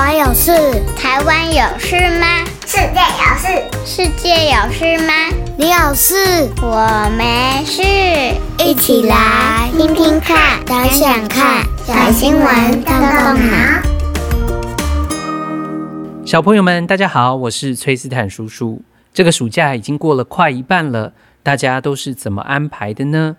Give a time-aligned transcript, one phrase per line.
[0.00, 0.50] 湾有事？
[0.96, 2.26] 台湾有事吗？
[2.64, 3.46] 世界有事？
[3.84, 5.12] 世界有事吗？
[5.58, 6.48] 你有事？
[6.62, 7.82] 我没事。
[8.64, 13.82] 一起来听听看，想想看，小新闻动动脑。
[16.24, 18.80] 小朋友们，大家好，我是崔斯坦叔叔。
[19.12, 21.12] 这个暑假已经过了快一半了，
[21.42, 23.36] 大家都是怎么安排的呢？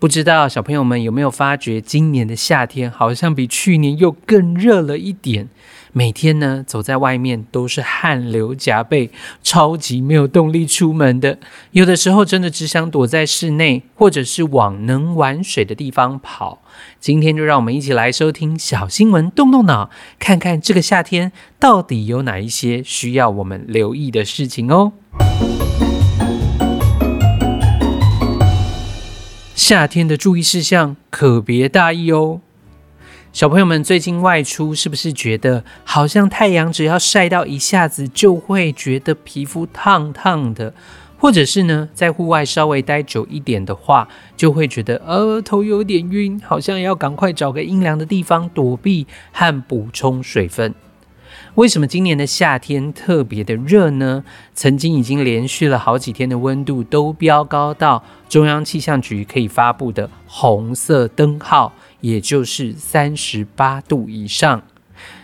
[0.00, 5.48] 不知道小朋友们有没有发觉，今年的夏天好像比去年又更热了一点。
[5.92, 9.10] 每天呢，走在外面都是汗流浃背，
[9.42, 11.38] 超级没有动力出门的。
[11.72, 16.62] 有的时候真的只想躲在室内，或者是往能玩水的地方跑。
[17.00, 24.92] 今天就让我们一起来收听小新闻，动动脑，看看这个夏天到底有哪一些需要我们留意的事情哦。
[29.56, 32.40] 夏天的注意事项可别大意哦，
[33.32, 40.74] 小朋友们最近外出是不是觉得好像太阳只要晒到一下子就会觉得皮肤烫烫的，
[41.16, 50.74] 或者是呢，在户外稍微待久一点的话，就会觉得呃头有点晕，好像要赶快找个阴凉的地方躲避和补充水分。
[51.54, 54.24] 为什么今年的夏天特别的热呢？
[54.54, 64.62] 曾经已经连续了好几天的温度都飙高到中央气象局可以发布的红色灯号，也就是三十八度以上。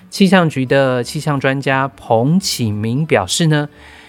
[0.09, 3.69] 气象局的气象专家彭启明表示呢，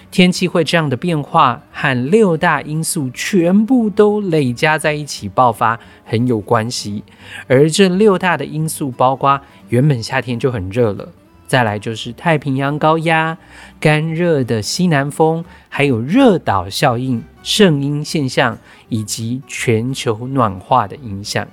[0.09, 7.03] 天气会这样的变化和六大因素全部都累加在一起爆发很有关系，
[7.47, 11.09] 而这六大的因素包括原本夏天就很热了。
[11.47, 13.37] 再来就是太平洋高压、
[13.79, 18.57] 干热的西南风，还有热岛效应、圣婴现象
[18.89, 21.47] 以及全球暖化的影响。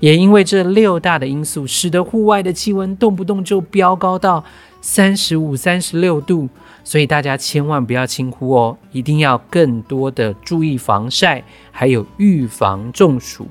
[0.00, 4.44] 也因为这六大的因素，使得户外的气温动不动就飙高到
[4.80, 6.48] 三十五、三十六度，
[6.82, 13.46] 所以大家千万不要轻忽哦，一定要更多的注意防晒，还有预防中暑。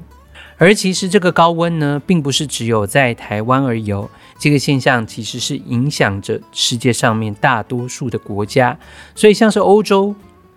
[0.61, 3.91] 而其实这个高温呢，并不是只有在台湾而已。
[4.37, 8.77] 这个现象其实是影响着世界上面大多数的国家，
[9.15, 10.13] 所以像是欧洲、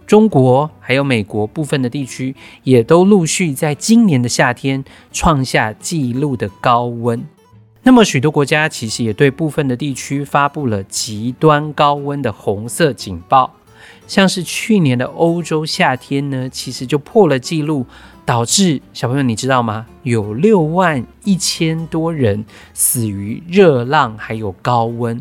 [0.06, 7.24] 中国还有美国部分的地区，也都陆续在今年的夏天创下纪录的高温。
[7.82, 13.54] 那么许多国家其实也对部分的地区发布了极端高温的红色警报。
[14.06, 17.86] 像是去年的欧洲夏天呢，其实就破了纪录，
[18.26, 19.86] 导致小朋友你知道吗？
[20.02, 22.44] 有六万一千多人
[22.74, 25.20] 死于热浪还有高温。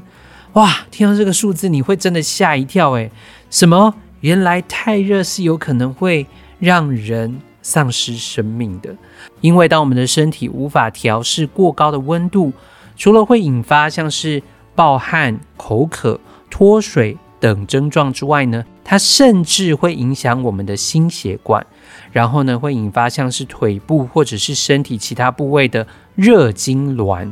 [0.54, 3.10] 哇，听到这个数字你会真的吓一跳诶，
[3.50, 3.96] 什么？
[4.20, 6.28] 原来太热是有可能会
[6.60, 8.96] 让人丧失生命的，
[9.42, 12.52] 因为当我们的身体无法调适过高的温度，
[12.98, 14.44] 除了会引发像是
[14.76, 17.18] 暴汗、口渴、脱水。
[17.40, 21.66] 等症状之外呢，它甚至会影响我们的心血管，
[22.12, 27.32] 然后呢，会引发像是腿部或者是身体其他部位的热痉挛。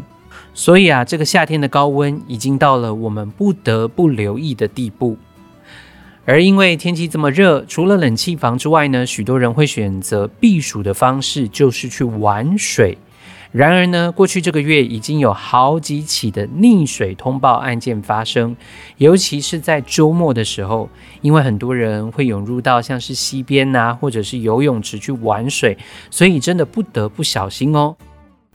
[0.54, 5.18] 所以啊，这个夏天的高温已经到了我们不得不留意的地步。
[6.24, 12.98] 而因为天气这么热，除了冷气房之外呢，许多人会选择避暑的方式，就是去玩水。
[13.52, 18.56] 然而呢，过去这个月已经有好几起的溺水通报案件发生，
[18.98, 20.90] 尤其是在周末的时候，
[21.22, 25.78] 因为很多人会涌入到像是溪边呐，或者是游泳池去玩水，
[26.10, 27.98] 所以真的不得不小心哦。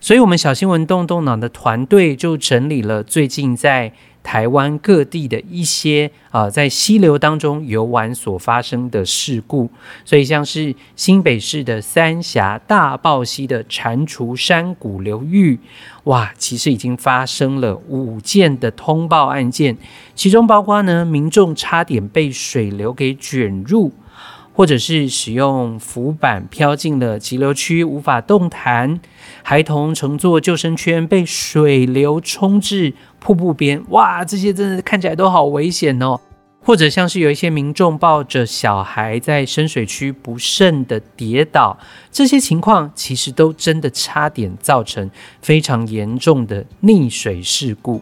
[0.01, 3.93] 所以，我们小新闻动动脑的团队就整理了最近在
[4.27, 9.71] 台湾各地的一些啊、在溪流当中游玩所发生的事故，
[10.05, 15.61] 所以像是新北市的三峡大爆溪的蟾蜍山谷流域，
[16.05, 19.79] 哇，其实已经发生了五件的通报案件，
[20.17, 23.93] 其中包括呢，民众差点被水流给卷入。
[24.57, 28.99] 或者是使用浮板飘进了急流区无法动弹，
[29.43, 36.19] 孩童乘坐救生圈被水流冲至瀑布边，哇，这些真的看起来都好危险哦。
[36.63, 41.79] 或者像是有一些民众抱着小孩在深水区不慎的跌倒，
[42.11, 45.09] 这些情况其实都真的差点造成
[45.43, 48.01] 非常严重的溺水事故。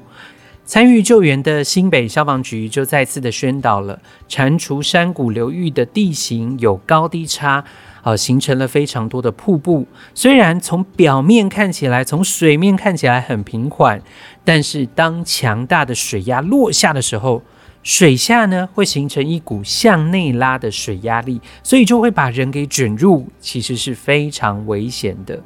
[0.66, 7.62] 参与救援的新北消防局就再次的宣导了，蟾蜍山谷流域的地形有高低差，
[8.02, 9.86] 呃，形成了非常多的瀑布。
[10.14, 14.00] 虽然从表面看起来，从水面看起来很平缓，
[14.42, 17.42] 但是当强大的水压落下的时候，
[17.82, 25.42] 水下呢会形成一股向内拉的水压力，所以就会把人给卷入，其实是非常危险的。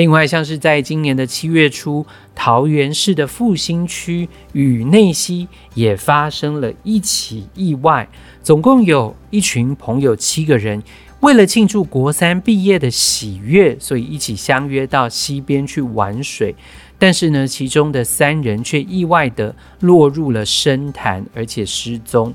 [0.00, 8.08] 另外，像是在今年的七月初，桃园市的复兴区与内溪也发生了一起意外，
[8.42, 10.82] 总共有一群朋友七个人，
[11.20, 16.54] 为了庆祝国三毕业的喜悦，所以一起相约到溪边去玩水。
[16.98, 22.34] 但是呢，其中的三人却意外地落入了深潭，而且失踪。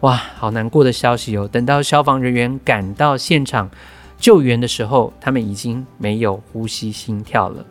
[0.00, 1.46] 哇，好难过的消息哦！
[1.52, 3.70] 等到消防人员赶到现场
[4.24, 7.62] 救援的时候，他们已经没有呼吸、心跳了。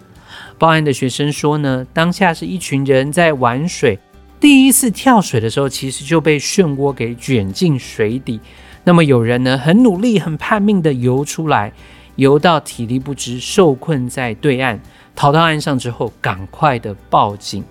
[0.60, 3.98] 报案的学生说呢，当下是一群人在玩水，
[4.40, 8.40] 第一次跳水的时候，其实就被漩涡给卷进水底。
[8.84, 11.74] 那么有人呢，很努力、很拼命的游出来，
[12.18, 14.80] 游到体力不支，受困在对岸，
[15.16, 17.64] 逃到岸上之后，赶快的报警。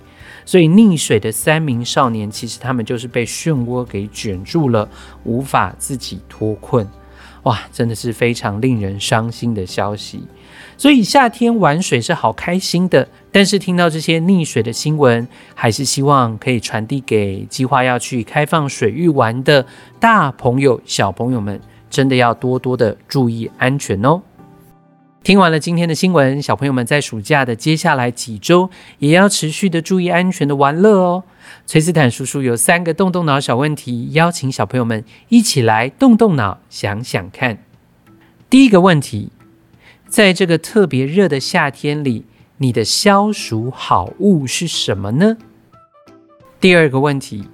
[0.44, 4.88] 所以溺水的三名少年，其实他们就是被漩涡给卷住了，
[5.23, 6.85] 无法自己脱困。
[7.44, 10.23] 哇，真的是非常令人伤心的消息。
[10.77, 19.67] 所以夏天玩水是好开心的，但是听到这些溺水的新闻，还是希望可以传递给计划要去开放水域玩的
[19.99, 21.61] 大朋友、小朋友们，
[21.91, 24.23] 真的要多多的注意安全哦。
[25.23, 31.23] 听完了今天的新闻，小朋友们在暑假的接下来几周，也要持续的注意安全的玩乐哦。
[31.65, 37.59] 崔斯坦叔叔有三个动动脑小问题，邀请小朋友们一起来动动脑，想想看。
[38.51, 39.31] 第一个问题。
[40.09, 42.27] 在这个特别热的夏天里，
[42.59, 45.39] 你的消暑好物是什么呢？
[46.61, 47.49] 第二个问题，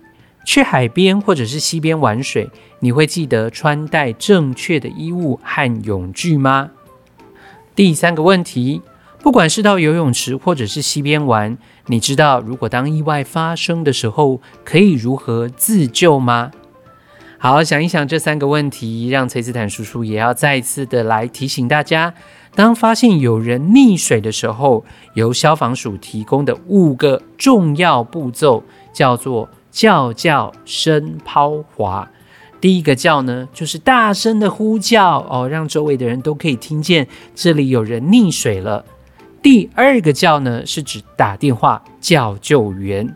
[0.44, 2.50] 去海边或者是溪边玩水，
[2.80, 6.70] 你会记得穿戴正确的衣物和泳具吗？
[7.78, 8.82] 第三个问题，
[9.22, 16.50] 不管是到游泳池或者是溪边玩，你知道如果当意外发生的时候，可以如何自救吗？
[17.38, 22.12] 好，想一想这三个问题，让崔斯坦叔叔也要再次的来提醒大家。
[22.56, 24.84] 当发现有人溺水的时候，
[25.14, 32.10] 由消防署提供的五个重要步骤叫做叫叫声抛划。
[32.60, 38.84] 第一个叫呢，就是大声的呼叫哦，让周围的人都可以听见这里有人溺水了。
[39.40, 43.14] 第二个叫呢，是指打电话叫救援。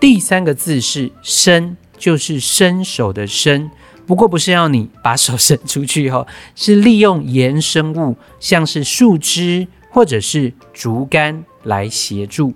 [0.00, 3.70] 第三个字是伸，就是伸手的伸。
[4.04, 6.26] 不过不是要你把手伸出去哦，
[6.56, 12.52] 是利用延伸物，像是树枝或者是竹竿来协助。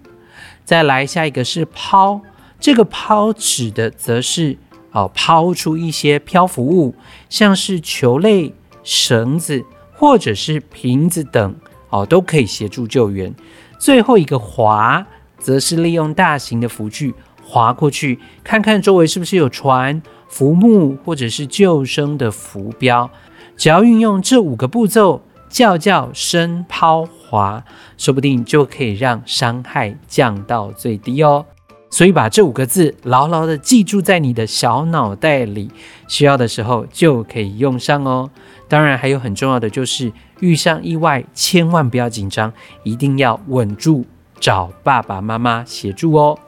[0.64, 2.20] 再来下一个是抛，
[2.60, 4.58] 这个抛指的则是
[4.92, 6.94] 哦抛出一些漂浮物，
[7.28, 9.64] 像是球类、绳子
[9.94, 11.54] 或者是瓶子等
[11.90, 13.34] 哦，都可以协助救援。
[13.78, 15.06] 最后一个划，
[15.38, 20.02] 则是利用大型的浮具划过去，看看周围是不是有船。
[20.28, 23.10] 浮木或者是救生的浮标，
[23.56, 27.64] 只要运用这五个步骤，叫叫声抛划，
[27.98, 31.46] 说不定就可以让伤害降到最低哦。
[31.90, 35.70] 所以把这五个字牢牢的记住在你的小脑袋里，
[36.08, 38.30] 需要的时候就可以用上哦。
[38.68, 42.52] 当然，还有很重要的就是遇上意外，千万不要紧张，
[42.84, 44.04] 一定要稳住，
[44.38, 46.38] 找爸爸妈妈协助哦。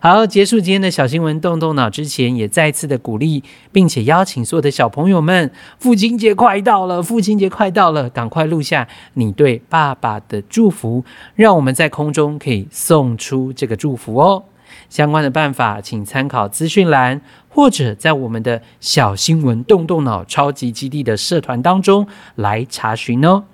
[0.00, 3.42] 好，结束今天的小新闻，动动脑之前，也再次的鼓励，
[3.72, 5.50] 并且邀请所有的小朋友们，
[5.80, 11.04] 父亲节快到了，父亲节快到了，赶快录下你对爸爸的祝福，
[11.34, 14.44] 让我们在空中可以送出这个祝福哦。
[14.88, 23.44] 相关的办法，请参考资讯栏，或者在我们的小新闻动动脑超级基地的社团当中来查询哦。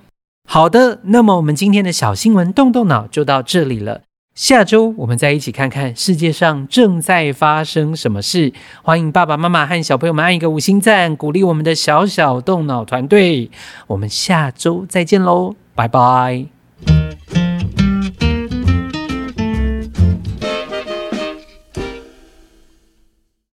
[0.49, 4.03] 好的，那么我们今天的小新闻动动脑就到这里了。
[4.35, 8.53] 下周我们再一起看看世界上正在发生什么事。
[8.83, 13.51] 欢迎爸爸妈妈和小朋友们按一个五星赞，鼓励我们的小小动脑团队。
[13.87, 16.54] 我们下周再见喽，拜拜。